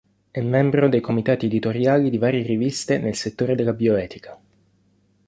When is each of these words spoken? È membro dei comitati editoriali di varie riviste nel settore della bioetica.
È 0.31 0.41
membro 0.41 0.89
dei 0.89 0.99
comitati 0.99 1.45
editoriali 1.45 2.09
di 2.09 2.17
varie 2.17 2.41
riviste 2.41 2.97
nel 2.97 3.13
settore 3.13 3.53
della 3.53 3.71
bioetica. 3.73 4.35